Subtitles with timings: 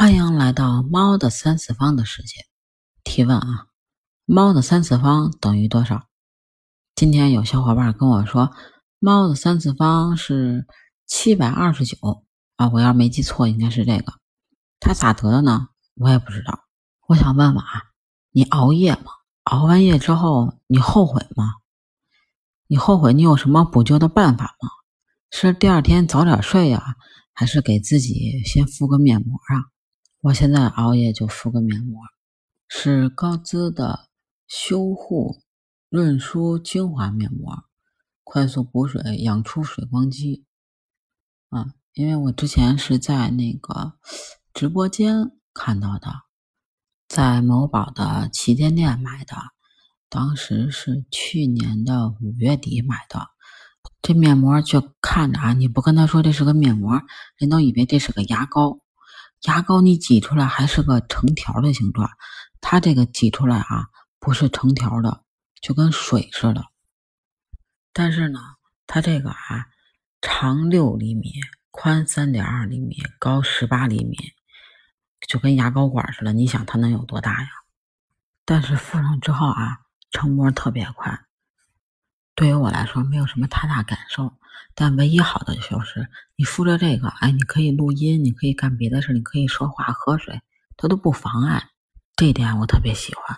[0.00, 2.46] 欢迎来到猫的三次方的世界。
[3.02, 3.66] 提问啊，
[4.26, 6.06] 猫的三次方等于多少？
[6.94, 8.52] 今天有小伙伴跟我说，
[9.00, 10.68] 猫的三次方是
[11.04, 11.96] 七百二十九
[12.54, 12.68] 啊。
[12.68, 14.12] 我要没记错，应该是这个。
[14.78, 15.66] 他咋得的呢？
[15.96, 16.60] 我也不知道。
[17.08, 17.82] 我想问问啊，
[18.30, 19.10] 你熬夜吗？
[19.42, 21.54] 熬完夜之后，你后悔吗？
[22.68, 23.12] 你后悔？
[23.12, 24.70] 你有什么补救的办法吗？
[25.32, 26.94] 是第二天早点睡呀，
[27.34, 29.74] 还是给自己先敷个面膜啊？
[30.20, 32.00] 我现在熬夜就敷个面膜，
[32.66, 34.08] 是高姿的
[34.48, 35.42] 修护
[35.88, 37.62] 润舒精华面膜，
[38.24, 40.44] 快速补水，养出水光肌。
[41.50, 43.92] 啊，因为我之前是在那个
[44.52, 46.12] 直播间看到的，
[47.06, 49.36] 在某宝的旗舰店买的，
[50.08, 53.28] 当时是去年的五月底买的。
[54.02, 57.00] 这面膜就看着啊，你不跟他说这是个面膜，
[57.36, 58.80] 人都以为这是个牙膏。
[59.42, 62.10] 牙膏你挤出来还是个成条的形状，
[62.60, 63.86] 它这个挤出来啊
[64.18, 65.22] 不是成条的，
[65.60, 66.64] 就跟水似的。
[67.92, 68.40] 但是呢，
[68.86, 69.66] 它这个啊
[70.20, 71.32] 长六厘米，
[71.70, 74.16] 宽三点二厘米，高十八厘米，
[75.28, 76.32] 就跟牙膏管似的。
[76.32, 77.48] 你想它能有多大呀？
[78.44, 81.27] 但是敷上之后啊，成膜特别快。
[82.38, 84.32] 对于我来说没有什么太大感受。
[84.72, 90.40] 但唯一好的就是你敷着这个，哎，你可以录音，你可以干别的事，你可以说话、喝水，
[90.76, 91.70] 它都不妨碍。
[92.14, 93.36] 这点我特别喜欢。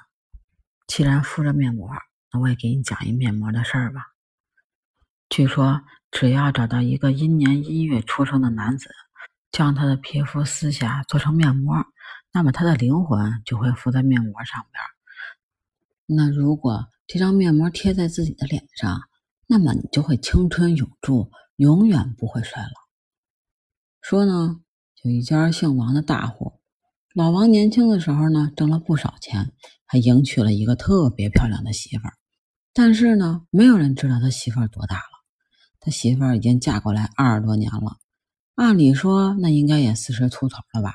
[0.86, 1.88] 既然敷着面膜，
[2.30, 4.02] 那我也给你讲一面膜的事儿吧。
[5.30, 8.90] 据说，只要找到一个阴年阴月出生的男子，
[9.50, 11.86] 将他的皮肤撕下做成面膜，
[12.34, 16.18] 那么他的灵魂就会附在面膜上边。
[16.18, 19.00] 那如果这张面膜贴在自己的脸上，
[19.48, 22.70] 那么你就会青春永驻，永远不会衰老。
[24.00, 24.61] 说呢，
[25.02, 26.61] 有一家姓王的大户，
[27.12, 29.52] 老王年轻的时候呢，挣了不少钱，
[29.86, 32.14] 还迎娶了一个特别漂亮的媳妇儿。
[32.72, 35.02] 但是呢，没有人知道他媳妇儿多大了。
[35.80, 37.96] 他媳妇儿已经嫁过来二十多年了，
[38.55, 40.92] 按理说那应该也四十出头了吧？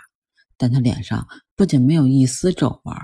[0.56, 2.96] 但他脸上不仅没有一丝皱纹，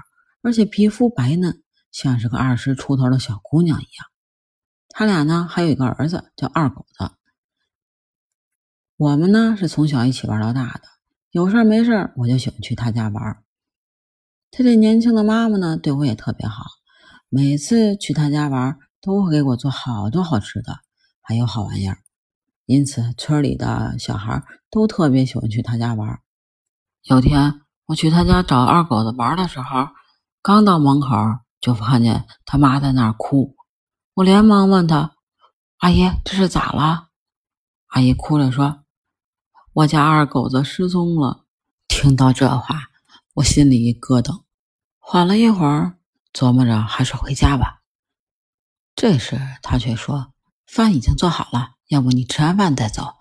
[0.43, 4.07] 而且皮肤白嫩，像是个二十出头的小姑娘一样。
[4.89, 7.11] 他俩呢，还有一个儿子叫二狗子。
[8.97, 10.81] 我们呢是从小一起玩到大的，
[11.31, 13.43] 有事儿没事儿我就喜欢去他家玩。
[14.51, 16.65] 他这年轻的妈妈呢，对我也特别好，
[17.29, 20.79] 每次去他家玩都会给我做好多好吃的，
[21.21, 21.99] 还有好玩意儿。
[22.65, 26.19] 因此，村里的小孩都特别喜欢去他家玩。
[27.03, 29.87] 有天我去他家找二狗子玩的时候，
[30.41, 31.07] 刚到门口
[31.61, 33.55] 就看见他妈在那儿哭。
[34.15, 35.15] 我连忙问他
[35.77, 37.09] ：“阿姨，这是咋了？”
[37.87, 38.83] 阿姨哭着说
[39.71, 41.45] ：“我家二狗子失踪了。”
[41.87, 42.89] 听到这话，
[43.35, 44.43] 我心里一咯噔，
[44.97, 45.97] 缓了一会儿，
[46.33, 47.81] 琢磨着还是回家吧。
[48.95, 50.33] 这时他却说
[50.65, 53.15] ：“饭已经做好了，要不你吃完饭再走，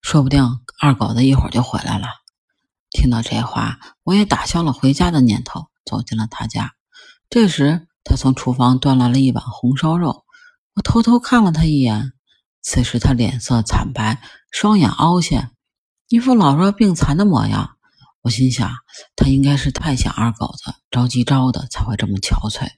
[0.00, 2.08] 说不定二狗子一会儿就回来了。”
[2.90, 6.74] 听到这话，我也打消了回家的念头，走进了他家。
[7.34, 10.24] 这时，他从厨房端来了一碗红烧肉。
[10.74, 12.12] 我偷偷看了他一眼，
[12.62, 14.22] 此时他脸色惨白，
[14.52, 15.50] 双眼凹陷，
[16.06, 17.76] 一副老弱病残的模样。
[18.22, 18.70] 我心想，
[19.16, 22.70] 他应该是太想二狗子，着急招的才会这么憔悴。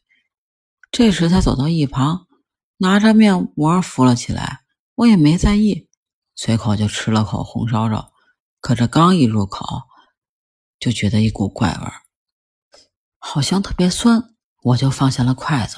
[0.90, 2.26] 这时他走到一旁，
[2.78, 4.60] 拿着面膜敷了起来，
[4.94, 5.86] 我也没在意，
[6.34, 8.06] 随口就吃了口红烧肉。
[8.62, 9.82] 可这刚一入口，
[10.80, 11.92] 就觉得一股怪味，
[13.18, 14.34] 好像特别酸，
[14.66, 15.76] 我就放下了筷子，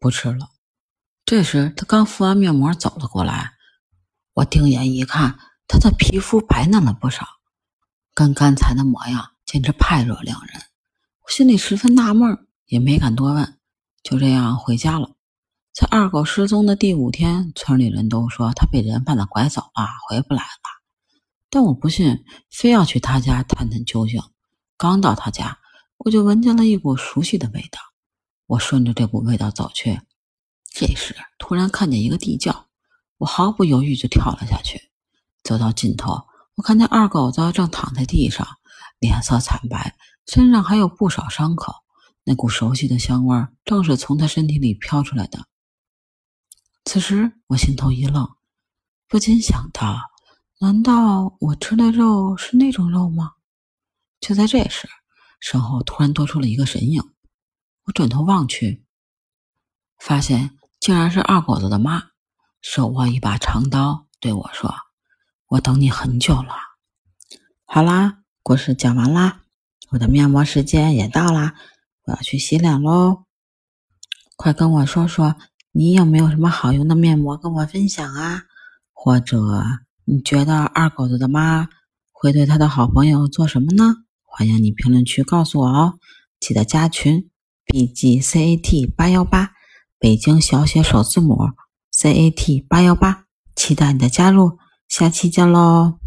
[0.00, 0.48] 不吃了。
[1.24, 3.52] 这时，他刚敷完面膜走了过来，
[4.32, 5.38] 我定眼一看，
[5.68, 7.24] 他的皮肤白嫩了不少，
[8.12, 10.60] 跟刚才的模样简直判若两人。
[11.24, 13.60] 我心里十分纳闷，也没敢多问，
[14.02, 15.14] 就这样回家了。
[15.72, 20.82] 在二狗失踪的第五天，村里人都说他被人贩子拐走了，回不来了。
[21.48, 24.20] 但我不信，非要去他家探探究竟。
[24.76, 25.58] 刚到他家，
[26.04, 27.80] 我就闻见了一股熟悉的味道。
[28.46, 29.98] 我顺着这股味道走去。
[30.70, 32.66] 这时，突然看见一个地窖，
[33.16, 34.90] 我毫不犹豫就跳了下去。
[35.42, 38.46] 走到尽头，我看见二狗子正躺在地上，
[38.98, 39.96] 脸色惨白，
[40.26, 41.72] 身上还有不少伤口。
[42.24, 45.46] 那股熟悉的香味正是从他身体里飘出来的。
[46.84, 48.28] 此时，我心头一愣，
[49.08, 49.98] 不禁想到：
[50.60, 53.32] 难道我吃的肉是那种肉吗？
[54.20, 54.86] 就在这时，
[55.46, 57.02] 身后突然多出了一个身影。
[57.84, 58.82] 我转头望去，
[59.98, 60.56] 发现。
[60.80, 62.02] 竟然是二狗子的妈，
[62.62, 64.74] 手握一把长刀对我说
[65.48, 66.54] ：“我等你很久了。”
[67.64, 69.42] 好啦，故事讲完啦，
[69.90, 71.54] 我的面膜时间也到啦，
[72.04, 73.24] 我要去洗脸喽。
[74.36, 75.36] 快跟我说说，
[75.72, 78.44] 你有没有什么好用的面膜跟我分享啊？
[78.92, 79.38] 或者
[80.04, 81.68] 你觉得二狗子的妈
[82.12, 84.03] 会对他的好朋友做什么呢？
[84.36, 85.94] 欢迎你评论区告诉我哦。
[86.40, 87.30] 记得加群
[87.66, 89.52] ，B G C A T 八幺八，
[90.00, 91.38] 北京小写首字母
[91.92, 94.58] C A T 八幺八，期待你的加入，
[94.88, 96.03] 下期见喽。